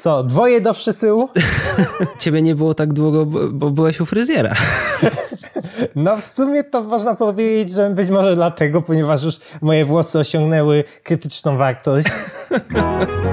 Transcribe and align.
Co, 0.00 0.24
dwoje 0.24 0.60
do 0.60 0.74
przesyłu? 0.74 1.28
Ciebie 2.18 2.42
nie 2.42 2.54
było 2.54 2.74
tak 2.74 2.92
długo, 2.92 3.26
bo 3.52 3.70
byłeś 3.70 4.00
u 4.00 4.06
fryzjera. 4.06 4.54
No 5.96 6.16
w 6.16 6.24
sumie 6.24 6.64
to 6.64 6.82
można 6.82 7.14
powiedzieć, 7.14 7.70
że 7.70 7.90
być 7.90 8.10
może 8.10 8.34
dlatego, 8.34 8.82
ponieważ 8.82 9.22
już 9.22 9.34
moje 9.62 9.84
włosy 9.84 10.18
osiągnęły 10.18 10.84
krytyczną 11.02 11.56
wartość. 11.56 12.06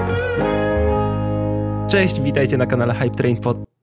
Cześć, 1.91 2.21
witajcie 2.21 2.57
na 2.57 2.65
kanale 2.65 2.93
Hype 2.93 3.15
Train 3.15 3.37
pod 3.37 3.76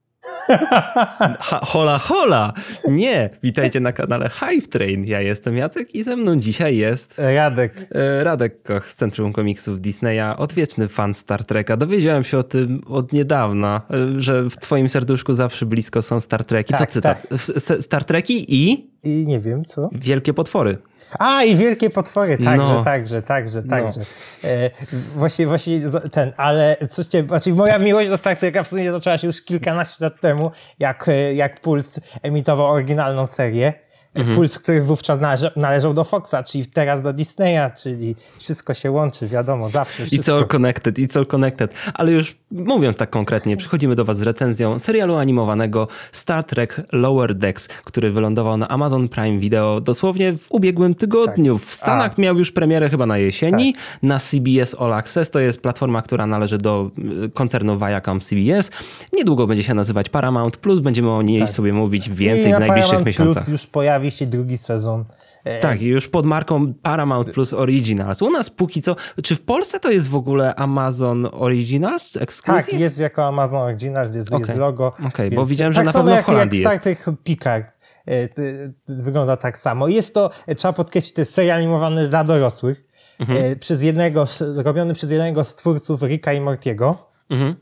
Ha, 1.40 1.60
hola, 1.62 1.98
hola! 1.98 2.52
Nie, 2.88 3.30
witajcie 3.42 3.80
na 3.80 3.92
kanale 3.92 4.28
Hype 4.28 4.66
Train. 4.68 5.04
Ja 5.04 5.20
jestem 5.20 5.56
Jacek 5.56 5.94
i 5.94 6.02
ze 6.02 6.16
mną 6.16 6.36
dzisiaj 6.36 6.76
jest... 6.76 7.18
Radek. 7.18 7.86
E, 7.94 8.24
Radek 8.24 8.62
Koch 8.62 8.88
z 8.88 8.94
Centrum 8.94 9.32
Komiksów 9.32 9.80
Disneya, 9.80 10.36
odwieczny 10.36 10.88
fan 10.88 11.14
Star 11.14 11.44
Treka. 11.44 11.76
Dowiedziałem 11.76 12.24
się 12.24 12.38
o 12.38 12.42
tym 12.42 12.82
od 12.88 13.12
niedawna, 13.12 13.80
e, 13.90 14.20
że 14.20 14.50
w 14.50 14.56
twoim 14.56 14.88
serduszku 14.88 15.34
zawsze 15.34 15.66
blisko 15.66 16.02
są 16.02 16.20
Star 16.20 16.44
Treki. 16.44 16.70
Tak, 16.70 16.80
to 16.80 16.86
cytat. 16.86 17.28
tak. 17.28 17.38
Star 17.82 18.04
Treki 18.04 18.54
i... 18.54 18.90
I 19.02 19.26
nie 19.26 19.40
wiem, 19.40 19.64
co? 19.64 19.90
Wielkie 19.92 20.34
potwory. 20.34 20.78
A, 21.18 21.44
i 21.44 21.56
wielkie 21.56 21.90
potwory, 21.90 22.38
także, 22.38 22.74
No. 22.74 22.84
także, 22.84 23.22
także, 23.22 23.62
także. 23.62 24.00
E, 24.44 24.70
właśnie, 25.16 25.46
właśnie 25.46 25.80
ten, 26.12 26.32
ale 26.36 26.76
coś 26.90 27.06
cię, 27.06 27.22
znaczy 27.22 27.52
moja 27.54 27.78
miłość 27.78 28.10
do 28.10 28.16
Star 28.16 28.36
Treka 28.36 28.62
w 28.62 28.68
sumie 28.68 28.92
zaczęła 28.92 29.18
się 29.18 29.26
już 29.26 29.42
kilkanaście 29.44 30.04
lat 30.04 30.20
temu, 30.20 30.50
jak, 30.78 31.08
e, 31.08 31.34
jak 31.34 31.60
Puls 31.60 32.00
emitował 32.22 32.66
oryginalną 32.66 33.26
serię. 33.26 33.83
Mhm. 34.14 34.36
Puls, 34.36 34.58
który 34.58 34.82
wówczas 34.82 35.20
należał, 35.20 35.50
należał 35.56 35.94
do 35.94 36.04
Foxa, 36.04 36.34
czyli 36.46 36.66
teraz 36.66 37.02
do 37.02 37.12
Disneya, 37.12 37.70
czyli 37.82 38.16
wszystko 38.38 38.74
się 38.74 38.90
łączy, 38.90 39.26
wiadomo, 39.28 39.68
zawsze 39.68 40.02
It's 40.02 40.06
wszystko. 40.06 40.36
all 40.36 40.46
connected, 40.46 40.98
it's 40.98 41.18
all 41.18 41.26
connected. 41.26 41.74
Ale 41.94 42.12
już 42.12 42.36
mówiąc 42.50 42.96
tak 42.96 43.10
konkretnie, 43.10 43.56
przychodzimy 43.56 43.96
do 43.96 44.04
was 44.04 44.18
z 44.18 44.22
recenzją 44.22 44.78
serialu 44.78 45.16
animowanego 45.16 45.88
Star 46.12 46.44
Trek 46.44 46.80
Lower 46.92 47.34
Decks, 47.34 47.68
który 47.68 48.10
wylądował 48.10 48.56
na 48.56 48.68
Amazon 48.68 49.08
Prime 49.08 49.38
Video 49.38 49.80
dosłownie 49.80 50.32
w 50.32 50.46
ubiegłym 50.52 50.94
tygodniu. 50.94 51.58
W 51.58 51.74
Stanach 51.74 51.98
Tak. 51.98 52.06
A. 52.06 52.08
Tak. 52.08 52.18
miał 52.18 52.38
już 52.38 52.52
premierę 52.52 52.90
chyba 52.90 53.06
na 53.06 53.18
jesieni, 53.18 53.74
na 54.02 54.18
CBS 54.18 54.76
All 54.78 54.92
Access, 54.92 55.30
to 55.30 55.40
jest 55.40 55.60
platforma, 55.60 56.02
która 56.02 56.26
należy 56.26 56.58
do 56.58 56.90
y, 57.24 57.30
koncernu 57.30 57.78
Viacom 57.78 58.20
CBS. 58.20 58.70
Niedługo 59.12 59.46
będzie 59.46 59.62
się 59.62 59.74
nazywać 59.74 60.08
Paramount 60.08 60.56
Plus, 60.56 60.80
będziemy 60.80 61.10
o 61.10 61.22
niej 61.22 61.48
sobie 61.48 61.72
mówić 61.72 62.10
więcej 62.10 62.50
I 62.50 62.54
w 62.54 62.58
na 62.58 62.58
najbliższych 62.58 62.90
Paramount 62.90 63.06
miesiącach. 63.06 63.44
Plus 63.44 63.52
już 63.52 63.66
pojawi 63.66 64.03
się 64.10 64.26
drugi 64.26 64.58
sezon. 64.58 65.04
E, 65.44 65.60
Tak, 65.60 65.82
i 65.82 65.86
już 65.86 66.08
pod 66.08 66.26
marką 66.26 66.74
Paramount 66.74 67.30
Plus 67.30 67.52
Originals. 67.52 68.22
U 68.22 68.30
nas 68.30 68.50
póki 68.50 68.82
co, 68.82 68.96
czy 69.22 69.36
w 69.36 69.40
Polsce 69.42 69.80
to 69.80 69.90
jest 69.90 70.08
w 70.08 70.14
ogóle 70.16 70.54
Amazon 70.54 71.28
Originals 71.32 72.16
Exclusive? 72.16 72.66
Tak, 72.70 72.80
jest 72.80 73.00
jako 73.00 73.24
Amazon 73.26 73.60
Originals, 73.62 74.14
jest, 74.14 74.30
jest 74.30 74.44
Okej. 74.44 74.56
logo. 74.56 74.92
Okej, 75.06 75.30
bo 75.30 75.36
więc- 75.36 75.50
widziałem, 75.50 75.72
że 75.72 75.78
tak 75.78 75.86
na 75.86 75.92
samo 75.92 76.04
pewno 76.04 76.14
w 76.14 76.16
jak, 76.16 76.26
Holandii 76.26 76.60
jak 76.62 76.86
jest. 76.86 77.04
Picard. 77.24 77.66
e, 78.06 78.28
ty- 78.28 78.72
Wygląda 78.88 79.36
tak 79.36 79.58
samo. 79.58 79.88
Jest 79.88 80.14
to, 80.14 80.30
e, 80.46 80.54
trzeba 80.54 80.72
podkreślić, 80.72 81.14
to 81.14 81.20
jest 81.20 81.34
serial 81.34 81.58
animowany 81.58 82.08
dla 82.08 82.24
dorosłych, 82.24 82.84
Mhm. 83.20 83.44
e, 83.44 83.56
przez 83.56 83.82
jednego, 83.82 84.26
robiony 84.56 84.94
przez 84.94 85.10
jednego 85.10 85.44
z 85.44 85.56
twórców 85.56 86.02
Ricka 86.02 86.32
i 86.32 86.40
Mortiego, 86.40 87.08
Mhm. 87.30 87.54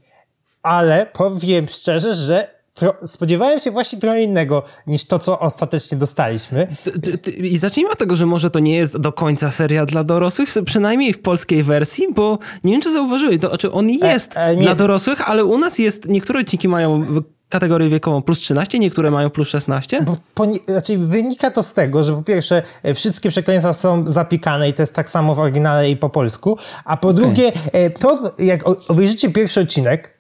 ale 0.63 1.07
powiem 1.13 1.69
szczerze, 1.69 2.15
że 2.15 2.52
spodziewałem 3.06 3.59
się 3.59 3.70
właśnie 3.70 3.98
trochę 3.98 4.23
innego 4.23 4.62
niż 4.87 5.05
to, 5.05 5.19
co 5.19 5.39
ostatecznie 5.41 5.98
dostaliśmy. 5.98 6.67
I 7.37 7.59
zacznijmy 7.59 7.91
od 7.91 7.98
tego, 7.98 8.17
że 8.17 8.27
może 8.27 8.51
to 8.51 8.59
nie 8.59 8.77
jest 8.77 8.97
do 8.97 9.12
końca 9.12 9.51
seria 9.51 9.87
dla 9.87 10.05
dorosłych, 10.05 10.48
przynajmniej 10.64 11.12
w 11.12 11.23
polskiej 11.23 11.62
wersji, 11.62 12.06
bo 12.14 12.39
nie 12.64 12.73
wiem, 12.73 12.83
czy 12.83 12.92
zauważyłeś, 12.92 13.41
to 13.41 13.48
znaczy 13.48 13.73
on 13.73 13.91
jest 13.91 14.37
e, 14.37 14.56
nie. 14.56 14.62
dla 14.62 14.75
dorosłych, 14.75 15.29
ale 15.29 15.45
u 15.45 15.59
nas 15.59 15.79
jest, 15.79 16.09
niektóre 16.09 16.41
odcinki 16.41 16.69
mają 16.69 17.06
kategorię 17.53 17.89
wiekową 17.89 18.23
plus 18.23 18.39
13, 18.39 18.79
niektóre 18.79 19.11
mają 19.11 19.31
plus 19.31 19.48
16. 19.48 20.03
Bo 20.03 20.17
poni- 20.34 20.61
znaczy 20.69 20.98
wynika 20.98 21.51
to 21.51 21.62
z 21.62 21.75
tego, 21.75 22.05
że 22.05 22.12
po 22.12 22.23
pierwsze 22.23 22.62
e, 22.83 22.95
wszystkie 22.95 23.30
przekleństwa 23.30 23.73
są 23.73 24.11
zapikane 24.11 24.69
i 24.69 24.73
to 24.73 24.83
jest 24.83 24.95
tak 24.95 25.11
samo 25.11 25.35
w 25.35 25.39
oryginale 25.39 25.91
i 25.91 25.96
po 25.96 26.11
polsku, 26.11 26.58
a 26.85 26.96
po 26.96 27.13
drugie 27.13 27.52
e, 27.73 27.91
to 27.91 28.35
jak 28.39 28.61
obejrzycie 28.91 29.30
pierwszy 29.30 29.61
odcinek, 29.61 30.08
e, 30.08 30.11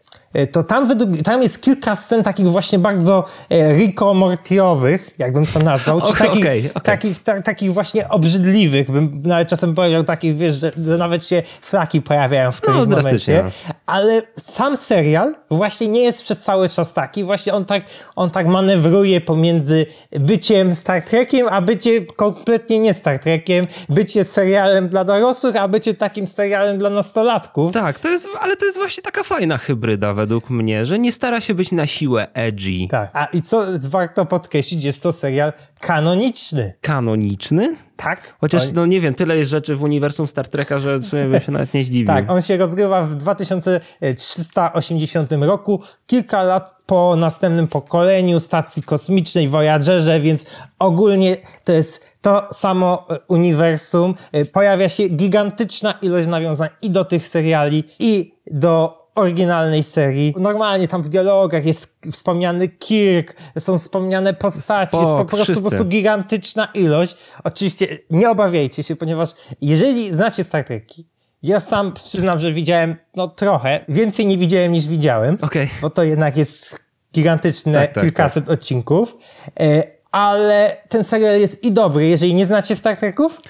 to 0.52 0.62
tam, 0.62 0.88
według, 0.88 1.22
tam 1.24 1.42
jest 1.42 1.62
kilka 1.62 1.96
scen 1.96 2.22
takich 2.22 2.46
właśnie 2.46 2.78
bardzo 2.78 3.24
e, 3.50 3.74
Rico 3.76 4.14
Mortiowych, 4.14 5.10
jakbym 5.18 5.46
to 5.46 5.58
nazwał, 5.58 6.00
czy 6.00 6.08
Okej, 6.12 6.28
takich, 6.28 6.42
okej, 6.44 6.70
okej. 6.74 6.82
takich, 6.82 7.22
ta, 7.22 7.42
takich 7.42 7.72
właśnie 7.72 8.08
obrzydliwych, 8.08 8.90
bym 8.90 9.22
nawet 9.24 9.48
czasem 9.48 9.74
powiedział 9.74 10.04
takich, 10.04 10.36
wiesz, 10.36 10.54
że, 10.54 10.72
że 10.84 10.98
nawet 10.98 11.26
się 11.26 11.42
flaki 11.62 12.02
pojawiają 12.02 12.52
w 12.52 12.60
którymś 12.60 12.86
No, 12.88 12.96
momencie. 12.96 13.44
Ale 13.92 14.22
sam 14.36 14.76
serial 14.76 15.34
właśnie 15.50 15.88
nie 15.88 16.00
jest 16.00 16.22
przez 16.22 16.38
cały 16.38 16.68
czas 16.68 16.92
taki. 16.92 17.24
Właśnie 17.24 17.54
on 17.54 17.64
tak, 17.64 17.82
on 18.16 18.30
tak 18.30 18.46
manewruje 18.46 19.20
pomiędzy 19.20 19.86
byciem 20.10 20.74
Star 20.74 21.02
Trekiem, 21.02 21.46
a 21.50 21.62
bycie 21.62 22.06
kompletnie 22.06 22.78
nie 22.78 22.94
Star 22.94 23.18
Trekiem, 23.18 23.66
bycie 23.88 24.24
serialem 24.24 24.88
dla 24.88 25.04
dorosłych, 25.04 25.56
a 25.56 25.68
bycie 25.68 25.94
takim 25.94 26.26
serialem 26.26 26.78
dla 26.78 26.90
nastolatków. 26.90 27.72
Tak, 27.72 27.98
to 27.98 28.08
jest, 28.08 28.28
ale 28.40 28.56
to 28.56 28.64
jest 28.64 28.78
właśnie 28.78 29.02
taka 29.02 29.22
fajna 29.22 29.58
hybryda 29.58 30.14
według 30.14 30.50
mnie, 30.50 30.86
że 30.86 30.98
nie 30.98 31.12
stara 31.12 31.40
się 31.40 31.54
być 31.54 31.72
na 31.72 31.86
siłę 31.86 32.28
edgy. 32.34 32.88
Tak. 32.90 33.10
A 33.12 33.24
i 33.24 33.42
co 33.42 33.66
warto 33.88 34.26
podkreślić, 34.26 34.84
jest 34.84 35.02
to 35.02 35.12
serial 35.12 35.52
kanoniczny. 35.82 36.72
Kanoniczny? 36.80 37.76
Tak? 37.96 38.34
Chociaż, 38.40 38.62
On- 38.62 38.68
no 38.74 38.86
nie 38.86 39.00
wiem, 39.00 39.14
tyle 39.14 39.36
jest 39.36 39.50
rzeczy 39.50 39.76
w 39.76 39.82
uniwersum 39.82 40.28
Star 40.28 40.48
Treka, 40.48 40.78
że 40.78 40.98
bym 41.12 41.40
się 41.40 41.52
nawet 41.52 41.74
nie 41.74 41.84
zdziwił. 41.84 42.06
Tak, 42.06 42.30
on 42.30 42.42
się 42.42 42.56
rozgrywa 42.56 43.06
w 43.06 43.16
2380 43.16 45.32
roku, 45.32 45.82
kilka 46.06 46.42
lat 46.42 46.76
po 46.86 47.16
następnym 47.16 47.68
pokoleniu 47.68 48.40
stacji 48.40 48.82
kosmicznej 48.82 49.48
Voyagerze, 49.48 50.20
więc 50.20 50.46
ogólnie 50.78 51.36
to 51.64 51.72
jest 51.72 52.16
to 52.20 52.48
samo 52.52 53.06
e, 53.10 53.18
uniwersum. 53.28 54.14
E, 54.32 54.44
Pojawia 54.44 54.88
się 54.88 55.08
gigantyczna 55.08 55.94
ilość 56.02 56.28
nawiązań 56.28 56.68
i 56.82 56.90
do 56.90 57.04
tych 57.04 57.26
seriali, 57.26 57.84
i 57.98 58.34
do 58.46 59.01
oryginalnej 59.14 59.82
serii. 59.82 60.34
Normalnie 60.36 60.88
tam 60.88 61.02
w 61.02 61.08
dialogach 61.08 61.66
jest 61.66 61.98
wspomniany 62.12 62.68
Kirk, 62.68 63.36
są 63.58 63.78
wspomniane 63.78 64.34
postaci, 64.34 64.96
jest 64.96 65.10
po 65.10 65.24
prostu, 65.24 65.54
po 65.54 65.60
prostu 65.60 65.84
gigantyczna 65.84 66.68
ilość. 66.74 67.16
Oczywiście 67.44 67.98
nie 68.10 68.30
obawiajcie 68.30 68.82
się, 68.82 68.96
ponieważ 68.96 69.30
jeżeli 69.60 70.14
znacie 70.14 70.44
Star 70.44 70.64
Treki, 70.64 71.06
ja 71.42 71.60
sam 71.60 71.92
przyznam, 71.92 72.38
że 72.38 72.52
widziałem 72.52 72.96
no 73.16 73.28
trochę, 73.28 73.84
więcej 73.88 74.26
nie 74.26 74.38
widziałem 74.38 74.72
niż 74.72 74.86
widziałem, 74.86 75.38
Okej. 75.40 75.70
bo 75.82 75.90
to 75.90 76.02
jednak 76.02 76.36
jest 76.36 76.84
gigantyczne 77.14 77.72
Tak, 77.72 77.94
tak, 77.94 78.04
kilkaset 78.04 78.48
odcinków, 78.48 79.16
e, 79.60 79.82
ale 80.12 80.76
ten 80.88 81.04
serial 81.04 81.40
jest 81.40 81.64
i 81.64 81.72
dobry, 81.72 82.06
jeżeli 82.06 82.34
nie 82.34 82.46
znacie 82.46 82.76
Star 82.76 82.96
Treków, 82.96 83.40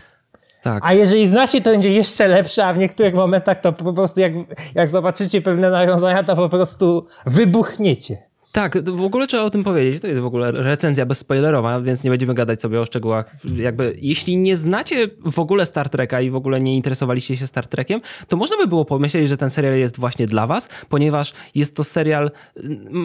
Tak. 0.63 0.83
a 0.87 0.93
jeżeli 0.93 1.29
znacie, 1.29 1.61
to 1.61 1.71
będzie 1.71 1.93
jeszcze 1.93 2.29
lepszy, 2.29 2.65
a 2.65 2.73
w 2.73 2.79
niektórych 2.79 3.15
momentach 3.15 3.61
to 3.61 3.73
po 3.73 3.93
prostu 3.93 4.21
jak, 4.21 4.33
jak 4.75 4.91
zobaczycie 4.91 5.43
pewne 5.43 5.71
nawiązania, 5.71 6.23
to 6.23 6.37
po 6.37 6.49
prostu 6.49 7.07
wybuchniecie. 7.27 8.32
Tak, 8.53 8.91
w 8.91 9.03
ogóle 9.03 9.27
trzeba 9.27 9.43
o 9.43 9.51
tym 9.51 9.65
powiedzieć. 9.65 10.03
To 10.03 10.07
jest 10.09 10.21
w 10.21 10.25
ogóle 10.25 10.51
recenzja 10.53 11.07
bezspoilerowa, 11.07 11.81
więc 11.81 12.05
nie 12.05 12.11
będziemy 12.11 12.35
gadać 12.35 12.61
sobie 12.61 12.81
o 12.81 12.85
szczegółach. 12.85 13.37
Jakby, 13.57 13.97
jeśli 14.01 14.37
nie 14.37 14.57
znacie 14.57 15.09
w 15.25 15.39
ogóle 15.39 15.67
Star 15.67 15.89
Treka 15.89 16.21
i 16.21 16.31
w 16.31 16.37
ogóle 16.37 16.61
nie 16.61 16.75
interesowaliście 16.75 17.37
się 17.37 17.47
Star 17.47 17.67
Trekiem, 17.67 18.01
to 18.29 18.37
można 18.37 18.57
by 18.57 18.67
było 18.67 18.85
pomyśleć, 18.85 19.29
że 19.29 19.37
ten 19.37 19.51
serial 19.51 19.77
jest 19.77 19.99
właśnie 19.99 20.27
dla 20.27 20.47
was, 20.47 20.69
ponieważ 20.89 21.33
jest 21.55 21.77
to 21.77 21.85
serial, 21.85 22.31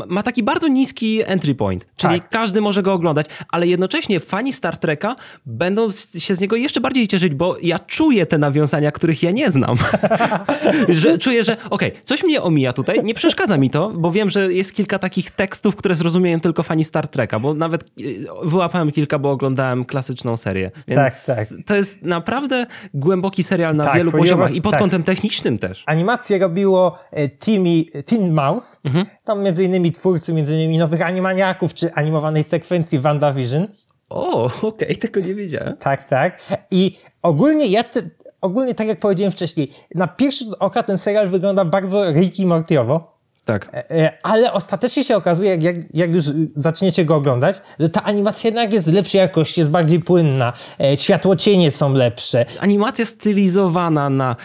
ma 0.07 0.23
taki 0.23 0.43
bardzo 0.43 0.67
niski 0.67 1.21
entry 1.25 1.55
point, 1.55 1.85
czyli 1.95 2.21
Tak. 2.21 2.29
każdy 2.29 2.61
może 2.61 2.83
go 2.83 2.93
oglądać, 2.93 3.25
ale 3.51 3.67
jednocześnie 3.67 4.19
fani 4.19 4.53
Star 4.53 4.77
Treka 4.77 5.15
będą 5.45 5.87
się 6.17 6.35
z 6.35 6.39
niego 6.39 6.55
jeszcze 6.55 6.81
bardziej 6.81 7.07
cieszyć, 7.07 7.35
bo 7.35 7.57
ja 7.61 7.79
czuję 7.79 8.25
te 8.25 8.37
nawiązania, 8.37 8.91
których 8.91 9.23
ja 9.23 9.31
nie 9.31 9.51
znam. 9.51 9.77
że 11.01 11.17
czuję, 11.17 11.43
że 11.43 11.57
okej, 11.69 11.91
coś 12.03 12.23
mnie 12.23 12.41
omija 12.41 12.73
tutaj, 12.73 13.03
nie 13.03 13.13
przeszkadza 13.13 13.57
mi 13.57 13.69
to, 13.69 13.89
bo 13.89 14.11
wiem, 14.11 14.29
że 14.29 14.53
jest 14.53 14.73
kilka 14.73 14.99
takich 14.99 15.36
tekstów, 15.37 15.75
które 15.75 15.95
zrozumieją 15.95 16.39
tylko 16.39 16.63
fani 16.63 16.83
Star 16.83 17.07
Treka, 17.07 17.39
bo 17.39 17.53
nawet 17.53 17.83
y, 17.83 18.25
wyłapałem 18.43 18.91
kilka, 18.91 19.19
bo 19.19 19.31
oglądałem 19.31 19.85
klasyczną 19.85 20.37
serię. 20.37 20.71
Więc 20.87 21.25
Tak, 21.25 21.35
tak. 21.37 21.47
to 21.65 21.75
jest 21.75 22.01
naprawdę 22.01 22.65
głęboki 22.93 23.43
serial 23.43 23.75
na 23.75 23.83
Tak, 23.83 23.95
wielu 23.95 24.11
poziomach 24.11 24.55
i 24.55 24.61
pod 24.61 24.71
tak. 24.71 24.79
kątem 24.81 25.03
technicznym 25.03 25.57
też. 25.59 25.83
Animację 25.85 26.39
robiło 26.39 26.97
e, 27.11 27.29
Timmy, 27.29 27.83
Tin 28.05 28.33
Mouse, 28.33 28.77
Mhm. 28.83 29.05
tam 29.23 29.43
między 29.43 29.63
innymi 29.63 29.91
twórcy 29.91 30.33
między 30.33 30.53
innymi 30.53 30.77
Nowych 30.77 31.01
Animaniaków, 31.01 31.73
czy 31.73 31.93
animowanej 31.93 32.43
sekwencji 32.43 32.99
WandaVision. 32.99 33.67
O, 34.09 34.51
okej, 34.67 34.97
tego 34.97 35.19
nie 35.19 35.35
wiedziałem. 35.35 35.77
Tak, 35.77 36.07
tak. 36.07 36.39
I 36.71 36.97
ogólnie 37.21 37.65
ja, 37.65 37.83
te, 37.83 38.01
ogólnie 38.41 38.75
tak 38.75 38.87
jak 38.87 38.99
powiedziałem 38.99 39.31
wcześniej, 39.31 39.71
na 39.95 40.07
pierwszy 40.07 40.45
rzut 40.45 40.55
oka 40.59 40.83
ten 40.83 40.97
serial 40.97 41.29
wygląda 41.29 41.65
bardzo 41.65 42.11
Ricky 42.11 42.45
Mortiowo. 42.45 43.16
Tak. 43.47 43.69
E, 43.73 43.91
e, 43.91 44.17
Ale 44.23 44.53
ostatecznie 44.53 45.03
się 45.03 45.15
okazuje, 45.15 45.55
jak, 45.55 45.75
jak, 45.93 46.15
już 46.15 46.25
zaczniecie 46.55 47.05
go 47.05 47.15
oglądać, 47.15 47.61
że 47.79 47.89
ta 47.89 48.03
animacja 48.03 48.47
jednak 48.47 48.73
jest 48.73 48.87
lepszej 48.87 49.19
jakości, 49.19 49.61
jest 49.61 49.71
bardziej 49.71 49.99
płynna, 49.99 50.53
e, 50.79 50.97
światłocienie 50.97 51.71
są 51.71 51.93
lepsze. 51.93 52.45
Animacja 52.59 53.05
stylizowana 53.05 54.09
na 54.09 54.35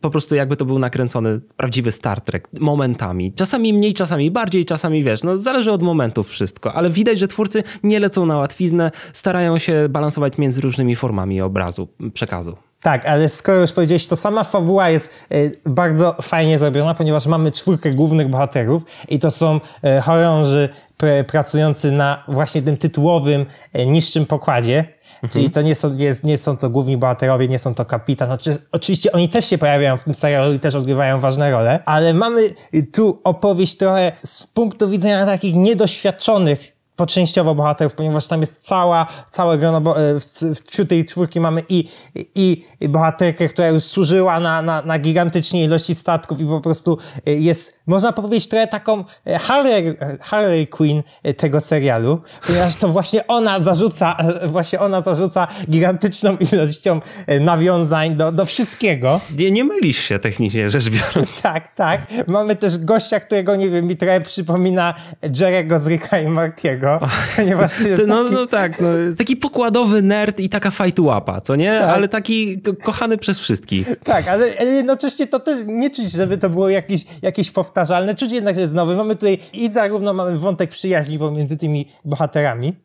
po 0.00 0.10
prostu 0.10 0.34
jakby 0.34 0.56
to 0.56 0.64
był 0.64 0.78
nakręcony 0.78 1.40
prawdziwy 1.56 1.92
Star 1.92 2.20
Trek 2.20 2.48
momentami. 2.60 3.32
Czasami 3.32 3.72
mniej, 3.72 3.94
czasami 3.94 4.30
bardziej, 4.30 4.64
czasami 4.64 5.04
wiesz, 5.04 5.22
no 5.22 5.38
zależy 5.38 5.72
od 5.72 5.82
momentów 5.82 6.28
wszystko, 6.28 6.74
ale 6.74 6.90
widać, 6.90 7.18
że 7.18 7.28
twórcy 7.28 7.62
nie 7.82 8.00
lecą 8.00 8.26
na 8.26 8.36
łatwiznę, 8.36 8.90
starają 9.12 9.58
się 9.58 9.88
balansować 9.88 10.38
między 10.38 10.60
różnymi 10.60 10.96
formami 10.96 11.40
obrazu, 11.40 11.88
przekazu. 12.14 12.67
Tak, 12.82 13.06
ale 13.06 13.28
skoro 13.28 13.60
już 13.60 13.72
powiedziałeś, 13.72 14.06
to 14.06 14.16
sama 14.16 14.44
fabuła 14.44 14.90
jest 14.90 15.14
e, 15.30 15.36
bardzo 15.66 16.16
fajnie 16.22 16.58
zrobiona, 16.58 16.94
ponieważ 16.94 17.26
mamy 17.26 17.52
czwórkę 17.52 17.90
głównych 17.90 18.28
bohaterów 18.28 18.82
i 19.08 19.18
to 19.18 19.30
są 19.30 19.60
e, 19.82 20.00
chorąży 20.00 20.68
pr- 20.98 21.24
pracujący 21.24 21.92
na 21.92 22.24
właśnie 22.28 22.62
tym 22.62 22.76
tytułowym 22.76 23.46
e, 23.72 23.86
niższym 23.86 24.26
pokładzie. 24.26 24.84
Czyli 25.30 25.50
to 25.50 25.62
nie 25.62 25.74
są, 25.74 25.94
nie, 25.94 26.14
nie 26.24 26.36
są 26.36 26.56
to 26.56 26.70
główni 26.70 26.96
bohaterowie, 26.96 27.48
nie 27.48 27.58
są 27.58 27.74
to 27.74 27.84
kapitan. 27.84 28.30
Oczy, 28.30 28.56
oczywiście 28.72 29.12
oni 29.12 29.28
też 29.28 29.44
się 29.44 29.58
pojawiają 29.58 29.96
w 29.96 30.04
tym 30.04 30.14
serialu 30.14 30.54
i 30.54 30.60
też 30.60 30.74
odgrywają 30.74 31.20
ważne 31.20 31.50
role, 31.50 31.82
ale 31.84 32.14
mamy 32.14 32.54
tu 32.92 33.20
opowieść 33.24 33.76
trochę 33.76 34.12
z 34.22 34.46
punktu 34.46 34.88
widzenia 34.88 35.26
takich 35.26 35.54
niedoświadczonych 35.54 36.77
po 36.98 37.06
częściowo 37.06 37.54
bohaterów, 37.54 37.94
ponieważ 37.94 38.26
tam 38.26 38.40
jest 38.40 38.66
cała, 38.66 39.06
całe 39.30 39.58
grono, 39.58 39.80
bo 39.80 40.00
e, 40.00 40.20
w- 40.20 40.62
wśród 40.70 40.88
tej 40.88 41.04
czwórki 41.04 41.40
mamy 41.40 41.62
i, 41.68 41.88
i, 42.34 42.64
i 42.80 42.88
bohaterkę, 42.88 43.48
która 43.48 43.68
już 43.68 43.82
służyła 43.84 44.40
na, 44.40 44.62
na, 44.62 44.82
na 44.82 44.98
gigantycznej 44.98 45.62
ilości 45.64 45.94
statków 45.94 46.40
i 46.40 46.44
po 46.44 46.60
prostu 46.60 46.98
e, 47.26 47.32
jest, 47.34 47.80
można 47.86 48.12
powiedzieć, 48.12 48.48
trochę 48.48 48.66
taką 48.66 49.04
e, 49.26 49.38
Harley, 49.38 49.96
Harley 50.20 50.66
Quinn 50.66 51.02
tego 51.36 51.60
serialu, 51.60 52.20
ponieważ 52.46 52.74
to 52.74 52.88
właśnie 52.88 53.26
ona 53.26 53.60
zarzuca, 53.60 54.16
właśnie 54.46 54.80
ona 54.80 55.00
zarzuca 55.00 55.46
gigantyczną 55.70 56.36
ilością 56.52 57.00
nawiązań 57.40 58.14
do, 58.16 58.32
do 58.32 58.46
wszystkiego. 58.46 59.20
Nie, 59.38 59.50
nie 59.50 59.64
mylisz 59.64 59.98
się 59.98 60.18
technicznie 60.18 60.70
rzecz 60.70 60.88
biorąc. 60.88 61.28
Tak, 61.42 61.74
tak. 61.74 62.00
Mamy 62.26 62.56
też 62.56 62.78
gościa, 62.78 63.20
którego, 63.20 63.56
nie 63.56 63.70
wiem, 63.70 63.86
mi 63.86 63.96
trochę 63.96 64.20
przypomina 64.20 64.94
Jerego 65.40 65.78
z 65.78 65.86
Ricka 65.86 66.18
i 66.20 66.26
Martiego, 66.28 66.87
ponieważ 67.36 67.74
to 67.76 67.88
jest 67.88 68.02
No, 68.06 68.22
taki... 68.24 68.34
no 68.34 68.46
tak, 68.46 68.80
no, 68.80 68.88
taki 69.18 69.36
pokładowy 69.36 70.02
nerd 70.02 70.40
i 70.40 70.48
taka 70.48 70.70
fajtułapa, 70.70 71.40
co 71.40 71.56
nie? 71.56 71.72
Tak. 71.72 71.88
Ale 71.88 72.08
taki 72.08 72.60
ko- 72.62 72.74
kochany 72.84 73.18
przez 73.18 73.38
wszystkich. 73.38 73.96
Tak, 74.04 74.28
ale 74.28 74.48
jednocześnie 74.64 75.26
to 75.26 75.40
też 75.40 75.56
nie 75.66 75.90
czuć, 75.90 76.10
żeby 76.12 76.38
to 76.38 76.50
było 76.50 76.68
jakieś, 76.68 77.04
jakieś 77.22 77.50
powtarzalne. 77.50 78.14
Czuć 78.14 78.32
jednak, 78.32 78.54
że 78.54 78.60
jest 78.60 78.72
nowy. 78.74 78.96
Mamy 78.96 79.14
tutaj 79.14 79.38
i 79.52 79.72
zarówno 79.72 80.12
mamy 80.14 80.38
wątek 80.38 80.70
przyjaźni 80.70 81.18
pomiędzy 81.18 81.56
tymi 81.56 81.88
bohaterami, 82.04 82.76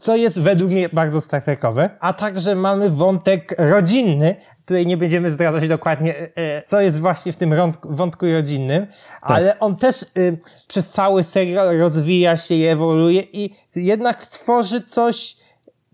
co 0.00 0.16
jest 0.16 0.40
według 0.40 0.70
mnie 0.70 0.88
bardzo 0.92 1.20
Star 1.20 1.42
Trekowe, 1.42 1.90
a 2.00 2.12
także 2.12 2.54
mamy 2.54 2.90
wątek 2.90 3.54
rodzinny, 3.58 4.36
Tutaj 4.68 4.86
nie 4.86 4.96
będziemy 4.96 5.30
zdradzać 5.30 5.68
dokładnie, 5.68 6.16
e, 6.16 6.30
e, 6.36 6.62
co 6.62 6.80
jest 6.80 7.00
właśnie 7.00 7.32
w 7.32 7.36
tym 7.36 7.54
wątku 7.84 8.26
rodzinnym, 8.32 8.86
ale 9.20 9.58
on 9.58 9.76
też 9.76 10.02
y, 10.02 10.38
przez 10.68 10.90
cały 10.90 11.24
serial 11.24 11.78
rozwija 11.78 12.36
się 12.36 12.54
i 12.54 12.66
ewoluuje 12.66 13.22
i 13.22 13.54
jednak 13.76 14.26
tworzy 14.26 14.80
coś, 14.80 15.36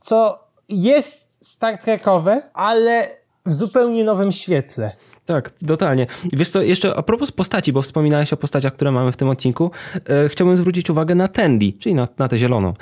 co 0.01 0.49
jest 0.69 1.31
Star 1.41 1.79
Trekowe, 1.79 2.43
ale 2.55 3.09
w 3.47 3.53
zupełnie 3.53 4.05
nowym 4.05 4.33
świetle. 4.33 4.93
Tak, 5.27 5.51
totalnie. 5.67 6.07
Wiesz 6.33 6.51
co, 6.51 6.63
jeszcze 6.63 6.97
a 6.97 7.03
propos 7.03 7.33
postaci, 7.33 7.73
bo 7.73 7.83
wspominałeś 7.83 8.33
o 8.33 8.37
postaciach, 8.37 8.73
które 8.73 8.93
mamy 8.93 9.13
w 9.13 9.17
tym 9.17 9.29
odcinku, 9.29 9.71
e, 10.09 10.29
chciałbym 10.29 10.57
zwrócić 10.57 10.91
uwagę 10.91 11.15
na 11.15 11.29
Tandy, 11.29 11.73
czyli 11.79 11.95
na, 11.95 12.09
na 12.19 12.29
tę 12.29 12.39
zieloną, 12.39 12.75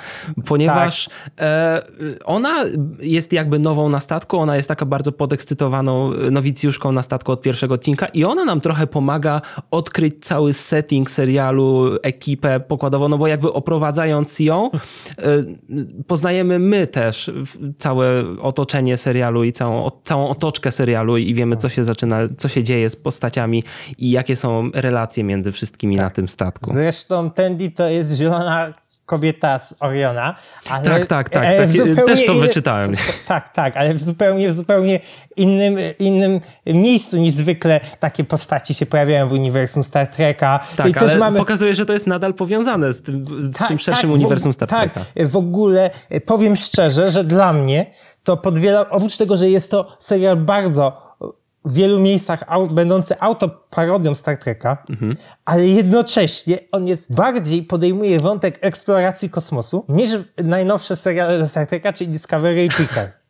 ponieważ 0.45 1.09
e, 1.39 1.81
ona 2.25 2.65
jest 2.99 3.33
jakby 3.33 3.59
nową 3.59 3.89
na 3.89 4.01
statku, 4.01 4.37
ona 4.37 4.55
jest 4.55 4.67
taka 4.67 4.85
bardzo 4.85 5.11
podekscytowaną 5.11 6.11
nowicjuszką 6.31 6.91
na 6.91 7.03
statku 7.03 7.31
od 7.31 7.41
pierwszego 7.41 7.73
odcinka 7.73 8.05
i 8.05 8.23
ona 8.23 8.45
nam 8.45 8.61
trochę 8.61 8.87
pomaga 8.87 9.41
odkryć 9.71 10.15
cały 10.21 10.53
setting 10.53 11.11
serialu, 11.11 11.95
ekipę 12.01 12.59
pokładową, 12.59 13.09
no 13.09 13.17
bo 13.17 13.27
jakby 13.27 13.53
oprowadzając 13.53 14.39
ją, 14.39 14.71
e, 14.71 15.43
poznajemy 16.07 16.59
my 16.59 16.87
też 16.87 17.31
całe 17.77 18.23
otoczenie 18.41 18.97
serialu 18.97 19.43
i 19.43 19.51
całą, 19.51 19.89
całą 20.03 20.29
otoczkę 20.29 20.71
serialu 20.71 21.17
i 21.17 21.33
wiemy, 21.33 21.57
co 21.57 21.69
się 21.69 21.83
zaczyna, 21.83 22.17
co 22.37 22.47
się 22.49 22.63
dzieje 22.63 22.89
z 22.89 22.95
postaciami 22.95 23.63
i 23.97 24.11
jakie 24.11 24.35
są 24.35 24.71
relacje 24.73 25.23
między 25.23 25.51
wszystkimi 25.51 25.95
na 25.95 26.09
tym 26.09 26.29
statku. 26.29 26.71
Zresztą 26.71 27.31
Tandy 27.31 27.71
to 27.71 27.89
jest 27.89 28.17
zielona 28.17 28.73
kobieta 29.05 29.59
z 29.59 29.75
Oriona. 29.79 30.35
Ale, 30.69 30.89
Tak, 30.89 31.05
tak, 31.05 31.29
tak, 31.29 31.45
ale 31.45 31.57
tak. 31.57 32.05
Też 32.05 32.25
to 32.25 32.33
inny- 32.33 32.39
wyczytałem. 32.41 32.93
Tak, 33.27 33.53
tak, 33.53 33.77
ale 33.77 33.93
w 33.93 34.01
zupełnie, 34.03 34.49
w 34.49 34.53
zupełnie 34.53 34.99
innym, 35.35 35.77
innym 35.99 36.39
miejscu 36.65 37.17
niż 37.17 37.33
zwykle 37.33 37.79
takie 37.99 38.23
postaci 38.23 38.73
się 38.73 38.85
pojawiają 38.85 39.27
w 39.27 39.31
uniwersum 39.31 39.83
Star 39.83 40.07
Treka. 40.07 40.59
Tak, 40.75 40.87
I 40.87 40.93
też 40.93 41.11
ale 41.11 41.19
mamy 41.19 41.39
pokazuje, 41.39 41.73
że 41.73 41.85
to 41.85 41.93
jest 41.93 42.07
nadal 42.07 42.33
powiązane 42.33 42.93
z 42.93 43.01
tym, 43.01 43.25
z 43.25 43.57
Tak, 43.57 43.67
tym 43.67 43.79
szerszym 43.79 44.09
tak, 44.09 44.19
uniwersum 44.19 44.53
Star 44.53 44.69
tak, 44.69 44.93
Treka. 44.93 45.05
w 45.25 45.37
ogóle 45.37 45.89
e, 46.09 46.21
powiem 46.21 46.55
szczerze, 46.55 47.09
że 47.09 47.23
dla 47.23 47.53
mnie 47.53 47.85
to 48.23 48.37
pod 48.37 48.59
wiele, 48.59 48.89
oprócz 48.89 49.17
tego, 49.17 49.37
że 49.37 49.49
jest 49.49 49.71
to 49.71 49.97
serial 49.99 50.37
bardzo 50.37 51.12
w 51.65 51.73
wielu 51.73 51.99
miejscach 51.99 52.43
au, 52.47 52.67
będący 52.67 53.19
autoparodią 53.19 54.15
Star 54.15 54.37
Treka, 54.37 54.77
Mhm. 54.89 55.15
ale 55.45 55.67
jednocześnie 55.67 56.59
on 56.71 56.87
jest 56.87 57.13
bardziej 57.13 57.63
podejmuje 57.63 58.19
wątek 58.19 58.57
eksploracji 58.61 59.29
kosmosu 59.29 59.85
niż 59.89 60.11
najnowsze 60.43 60.95
seriale 60.95 61.47
Star 61.47 61.67
Treka, 61.67 61.93
czyli 61.93 62.11
Discovery 62.11 62.65
i 62.65 62.69
Picard. 62.69 63.22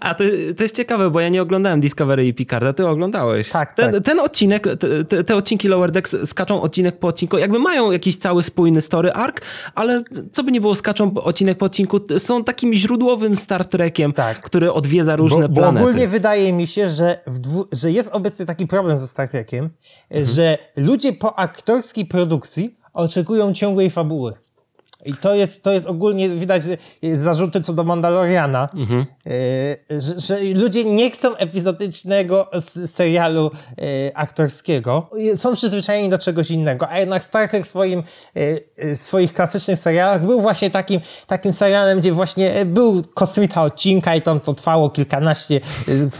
A 0.00 0.14
to, 0.14 0.24
to 0.56 0.62
jest 0.62 0.76
ciekawe, 0.76 1.10
bo 1.10 1.20
ja 1.20 1.28
nie 1.28 1.42
oglądałem 1.42 1.80
Discovery 1.80 2.26
i 2.26 2.34
Picarda, 2.34 2.72
ty 2.72 2.86
oglądałeś. 2.86 3.48
Tak, 3.48 3.72
ten, 3.72 3.92
tak. 3.92 4.02
ten 4.04 4.20
odcinek, 4.20 4.66
te, 5.08 5.24
te, 5.24 5.36
odcinki 5.36 5.68
Lower 5.68 5.90
Decks 5.90 6.16
skaczą 6.24 6.60
odcinek 6.62 6.98
po 6.98 7.08
odcinku, 7.08 7.38
jakby 7.38 7.58
mają 7.58 7.90
jakiś 7.92 8.16
cały 8.16 8.42
spójny 8.42 8.80
story 8.80 9.12
arc, 9.12 9.36
ale 9.74 10.02
co 10.32 10.42
by 10.44 10.52
nie 10.52 10.60
było, 10.60 10.74
skaczą 10.74 11.14
odcinek 11.14 11.58
po 11.58 11.66
odcinku, 11.66 12.00
są 12.18 12.44
takim 12.44 12.74
źródłowym 12.74 13.36
Star 13.36 13.68
Trekiem, 13.68 14.12
Tak. 14.12 14.40
który 14.40 14.72
odwiedza 14.72 15.16
różne 15.16 15.48
bo, 15.48 15.48
bo 15.48 15.54
planety. 15.60 15.86
ogólnie 15.86 16.08
wydaje 16.08 16.52
mi 16.52 16.66
się, 16.66 16.88
że, 16.88 17.18
dwu, 17.26 17.66
że 17.72 17.90
jest 17.92 18.12
obecny 18.12 18.46
taki 18.46 18.66
problem 18.66 18.98
ze 18.98 19.06
Star 19.06 19.28
Trekiem, 19.28 19.70
Mhm. 20.10 20.34
że 20.34 20.58
ludzie 20.76 21.12
po 21.12 21.38
aktorskiej 21.38 22.06
produkcji 22.06 22.76
oczekują 22.92 23.52
ciągłej 23.54 23.90
fabuły. 23.90 24.32
I 25.04 25.14
to 25.14 25.34
jest, 25.34 25.62
to 25.62 25.72
jest 25.72 25.86
ogólnie 25.86 26.28
widać 26.28 26.62
zarzuty 27.14 27.60
co 27.60 27.72
do 27.72 27.84
Mandaloriana, 27.84 28.68
Mhm. 28.74 29.04
e, 29.90 30.00
że, 30.00 30.20
że 30.20 30.40
ludzie 30.54 30.84
nie 30.84 31.10
chcą 31.10 31.36
epizodycznego 31.36 32.50
serialu 32.86 33.50
e, 34.10 34.16
aktorskiego. 34.16 35.10
Są 35.36 35.54
przyzwyczajeni 35.54 36.08
do 36.08 36.18
czegoś 36.18 36.50
innego, 36.50 36.88
a 36.88 36.98
jednak 36.98 37.24
Star 37.24 37.48
Trek 37.48 37.64
w 37.64 37.68
swoim, 37.68 38.02
e, 38.34 38.94
w 38.94 38.98
swoich 38.98 39.32
klasycznych 39.32 39.78
serialach 39.78 40.22
był 40.26 40.40
właśnie 40.40 40.70
takim, 40.70 41.00
takim 41.26 41.52
serialem, 41.52 42.00
gdzie 42.00 42.12
właśnie 42.12 42.64
był 42.64 43.02
kosmita 43.14 43.62
odcinka 43.62 44.16
i 44.16 44.22
tam 44.22 44.40
to 44.40 44.54
trwało 44.54 44.90
kilkanaście, 44.90 45.60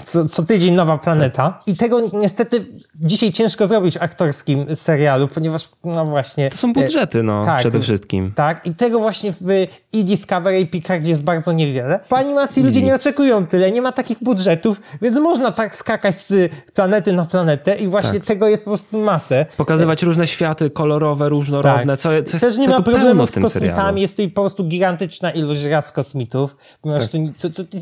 co, 0.04 0.28
co 0.28 0.42
tydzień 0.42 0.74
nowa 0.74 0.98
planeta. 0.98 1.62
I 1.66 1.76
tego 1.76 2.00
niestety 2.12 2.64
dzisiaj 3.00 3.32
ciężko 3.32 3.66
zrobić 3.66 3.98
w 3.98 4.02
aktorskim 4.02 4.76
serialu, 4.76 5.28
ponieważ 5.28 5.68
no 5.84 6.06
właśnie... 6.06 6.50
To 6.50 6.56
są 6.56 6.72
budżety, 6.72 7.22
no, 7.22 7.44
tak. 7.44 7.58
przede 7.58 7.80
wszystkim. 7.80 8.32
Tak, 8.34 8.66
i 8.66 8.74
tego 8.74 8.98
właśnie 9.00 9.32
w 9.40 9.66
i 9.92 10.04
Discovery 10.04 10.60
i 10.60 10.66
Picardzie 10.66 11.10
jest 11.10 11.22
bardzo 11.24 11.52
niewiele. 11.52 12.00
Po 12.08 12.16
animacji 12.16 12.62
ludzie 12.62 12.82
nie 12.82 12.94
oczekują 12.94 13.46
tyle, 13.46 13.70
nie 13.70 13.82
ma 13.82 13.92
takich 13.92 14.18
budżetów, 14.22 14.80
więc 15.02 15.18
można 15.18 15.52
tak 15.52 15.76
skakać 15.76 16.20
z 16.20 16.52
planety 16.74 17.12
na 17.12 17.24
planetę 17.24 17.74
i 17.74 17.88
właśnie 17.88 18.18
Tak. 18.18 18.24
tego 18.28 18.48
jest 18.48 18.64
po 18.64 18.70
prostu 18.70 18.98
masę. 18.98 19.46
Pokazywać 19.56 20.02
różne 20.02 20.26
światy 20.26 20.70
kolorowe, 20.70 21.28
różnorodne, 21.28 21.96
co, 21.96 22.02
co 22.02 22.12
jest 22.12 22.32
Tak. 22.32 22.40
Też 22.40 22.56
nie 22.58 22.68
ma 22.68 22.82
problemu 22.82 23.26
z 23.26 23.34
kosmitami, 23.34 23.50
serialu. 23.50 23.98
jest 23.98 24.16
tutaj 24.16 24.30
po 24.30 24.40
prostu 24.42 24.64
gigantyczna 24.64 25.30
ilość 25.30 25.64
ras 25.64 25.92
kosmitów, 25.92 26.56
ponieważ 26.80 27.02
Tak. 27.08 27.20
to, 27.40 27.50
to, 27.50 27.64
to, 27.64 27.78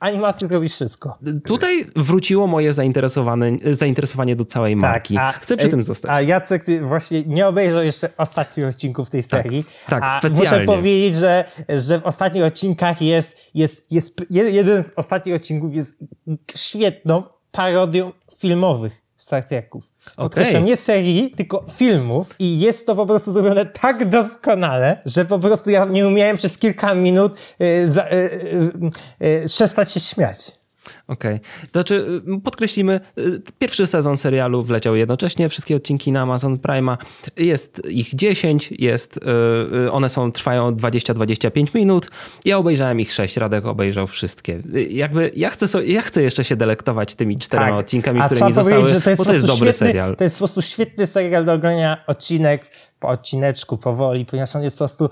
animacji 0.00 0.46
zrobisz 0.46 0.72
wszystko. 0.72 1.18
Tutaj 1.44 1.84
wróciło 1.96 2.46
moje 2.46 2.72
zainteresowane, 2.72 3.50
zainteresowanie 3.70 4.36
do 4.36 4.44
całej 4.44 4.76
marki. 4.76 5.18
Chcę 5.40 5.56
przy 5.56 5.68
tym 5.68 5.84
zostać. 5.84 6.10
A 6.10 6.20
Jacek 6.20 6.64
ty 6.64 6.80
właśnie 6.80 7.22
nie 7.22 7.46
obejrzał 7.46 7.84
jeszcze 7.84 8.08
ostatnich 8.16 8.66
odcinków 8.66 9.10
tej 9.10 9.22
serii. 9.22 9.64
tak, 9.88 10.02
a 10.02 10.18
specjalnie. 10.18 10.66
Muszę 10.66 10.76
powiedzieć, 10.78 11.14
że, 11.14 11.44
że 11.68 12.00
w 12.00 12.04
ostatnich 12.04 12.44
odcinkach 12.44 13.02
jest, 13.02 13.36
jest, 13.54 13.92
jest, 13.92 14.20
je- 14.30 14.50
jeden 14.50 14.82
z 14.82 14.92
ostatnich 14.96 15.34
odcinków 15.34 15.74
jest 15.74 16.04
świetną 16.56 17.22
parodią 17.52 18.12
filmowych 18.38 19.03
Star 19.24 19.42
Treków. 19.42 19.84
Podkreślam, 20.16 20.62
Okej. 20.62 20.70
nie 20.70 20.76
serii, 20.76 21.30
tylko 21.30 21.64
filmów 21.72 22.34
i 22.38 22.60
jest 22.60 22.86
to 22.86 22.96
po 22.96 23.06
prostu 23.06 23.32
zrobione 23.32 23.66
tak 23.66 24.08
doskonale, 24.08 25.02
że 25.04 25.24
po 25.24 25.38
prostu 25.38 25.70
ja 25.70 25.84
nie 25.84 26.08
umiałem 26.08 26.36
przez 26.36 26.58
kilka 26.58 26.94
minut 26.94 27.36
y, 27.60 27.88
za, 27.88 28.06
y, 28.06 28.14
y, 29.22 29.26
y, 29.26 29.46
przestać 29.46 29.92
się 29.92 30.00
śmiać. 30.00 30.52
Okej. 31.08 31.40
To 31.60 31.68
znaczy, 31.72 32.22
y, 32.36 32.40
podkreślimy, 32.40 33.00
y, 33.18 33.42
pierwszy 33.58 33.86
sezon 33.86 34.16
serialu 34.16 34.62
wleciał 34.62 34.96
jednocześnie, 34.96 35.48
wszystkie 35.48 35.76
odcinki 35.76 36.12
na 36.12 36.22
Amazon 36.22 36.56
Prime'a. 36.56 36.96
Jest 37.36 37.82
ich 37.88 38.14
10, 38.14 38.72
jest, 38.78 39.20
y, 39.86 39.92
one 39.92 40.08
są, 40.08 40.32
trwają 40.32 40.70
20-25 40.76 41.74
minut. 41.74 42.10
Ja 42.44 42.58
obejrzałem 42.58 43.00
ich 43.00 43.12
6, 43.12 43.36
Radek 43.36 43.66
obejrzał 43.66 44.06
wszystkie. 44.06 44.62
Jakby 44.90 45.30
ja 45.36 45.50
chcę, 45.50 45.68
so, 45.68 45.80
ja 45.80 46.02
chcę 46.02 46.22
jeszcze 46.22 46.44
się 46.44 46.56
delektować 46.56 47.14
tymi 47.14 47.38
czterema 47.38 47.76
odcinkami, 47.76 48.20
Tak. 48.20 48.32
A 48.32 48.34
które 48.34 48.46
mi 48.46 48.52
zostały, 48.52 48.88
że 48.88 49.00
to 49.00 49.10
jest 49.10 49.22
bo 49.22 49.24
to 49.24 49.32
jest 49.32 49.46
dobry 49.46 49.72
świetny, 49.72 49.86
serial. 49.86 50.16
To 50.16 50.24
jest 50.24 50.36
po 50.36 50.38
prostu 50.38 50.62
świetny 50.62 51.06
serial 51.06 51.44
do 51.44 51.52
oglądania 51.52 52.04
odcinek 52.06 52.66
po 53.00 53.08
odcineczku, 53.08 53.78
powoli, 53.78 54.26
ponieważ 54.26 54.56
on 54.56 54.62
jest 54.62 54.78
po 54.78 54.84
prostu 54.84 55.08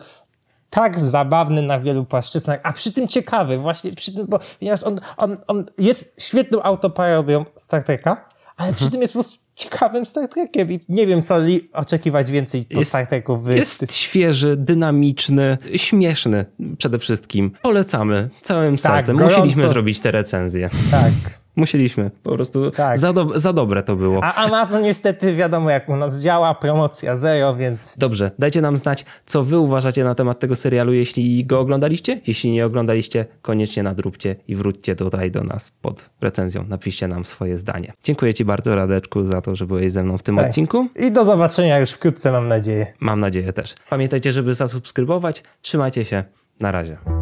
tak 0.72 0.98
zabawny 1.00 1.62
na 1.62 1.80
wielu 1.80 2.04
płaszczyznach, 2.04 2.60
a 2.62 2.72
przy 2.72 2.92
tym 2.92 3.08
ciekawy, 3.08 3.58
właśnie 3.58 3.92
przy 3.92 4.14
tym, 4.14 4.26
bo 4.28 4.40
ponieważ 4.58 4.82
on, 4.82 4.98
on, 5.16 5.36
on 5.46 5.64
jest 5.78 6.22
świetną 6.22 6.62
autoparodią 6.62 7.44
Star 7.56 7.82
Treka, 7.84 8.10
ale 8.56 8.68
Mhm. 8.68 8.74
przy 8.74 8.90
tym 8.90 9.00
jest 9.00 9.12
po 9.12 9.16
prostu 9.16 9.36
ciekawym 9.54 10.06
Star 10.06 10.28
Trekiem 10.28 10.72
i 10.72 10.80
nie 10.88 11.06
wiem, 11.06 11.22
co 11.22 11.38
li 11.40 11.68
oczekiwać 11.72 12.30
więcej 12.30 12.64
po 12.64 12.78
Jest- 12.78 12.88
Star 12.90 13.06
Treku. 13.06 13.36
W, 13.36 13.48
Jest 13.48 13.92
świeży, 13.94 14.56
dynamiczny, 14.56 15.58
śmieszny 15.76 16.44
przede 16.78 16.98
wszystkim. 16.98 17.50
Polecamy 17.62 18.30
całym 18.42 18.78
sercem. 18.78 19.16
gorąco. 19.16 19.36
Musieliśmy 19.38 19.68
zrobić 19.68 20.00
te 20.00 20.10
recenzje. 20.10 20.70
Tak. 20.90 21.41
Musieliśmy. 21.56 22.10
Po 22.22 22.32
prostu 22.34 22.70
Tak. 22.70 22.98
za, 22.98 23.12
do, 23.12 23.38
za 23.38 23.52
dobre 23.52 23.82
to 23.82 23.96
było. 23.96 24.24
A 24.24 24.34
Amazon 24.34 24.82
niestety 24.82 25.34
wiadomo, 25.34 25.70
jak 25.70 25.88
u 25.88 25.96
nas 25.96 26.20
działa, 26.20 26.54
promocja 26.54 27.16
zero, 27.16 27.54
więc 27.54 27.98
Dobrze, 27.98 28.30
dajcie 28.38 28.60
nam 28.60 28.76
znać, 28.76 29.04
co 29.26 29.44
wy 29.44 29.58
uważacie 29.58 30.04
na 30.04 30.14
temat 30.14 30.38
tego 30.38 30.56
serialu, 30.56 30.92
jeśli 30.92 31.44
go 31.46 31.60
oglądaliście. 31.60 32.20
Jeśli 32.26 32.50
nie 32.50 32.66
oglądaliście, 32.66 33.26
koniecznie 33.42 33.82
nadróbcie 33.82 34.36
i 34.48 34.56
wróćcie 34.56 34.96
tutaj 34.96 35.30
do 35.30 35.44
nas 35.44 35.72
pod 35.82 36.10
recenzją. 36.20 36.64
Napiszcie 36.68 37.08
nam 37.08 37.24
swoje 37.24 37.58
zdanie. 37.58 37.92
Dziękuję 38.04 38.34
ci 38.34 38.44
bardzo, 38.44 38.74
Radeczku, 38.76 39.26
za 39.26 39.40
to, 39.40 39.56
że 39.56 39.66
byłeś 39.66 39.92
ze 39.92 40.02
mną 40.04 40.18
w 40.18 40.22
tym 40.22 40.36
Tak. 40.36 40.46
odcinku. 40.46 40.88
i 40.96 41.12
do 41.12 41.24
zobaczenia 41.24 41.78
już 41.78 41.90
wkrótce, 41.90 42.32
mam 42.32 42.48
nadzieję. 42.48 42.86
Mam 43.00 43.20
nadzieję 43.20 43.52
też. 43.52 43.74
Pamiętajcie, 43.90 44.32
żeby 44.32 44.54
zasubskrybować. 44.54 45.42
Trzymajcie 45.62 46.04
się. 46.04 46.24
Na 46.60 46.72
razie. 46.72 47.21